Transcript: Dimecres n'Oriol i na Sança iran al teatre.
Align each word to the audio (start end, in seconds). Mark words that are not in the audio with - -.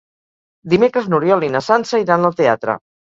Dimecres 0.73 1.09
n'Oriol 1.13 1.45
i 1.47 1.49
na 1.57 1.61
Sança 1.65 1.99
iran 2.05 2.25
al 2.31 2.35
teatre. 2.41 2.77